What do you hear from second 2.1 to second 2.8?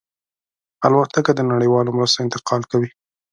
انتقال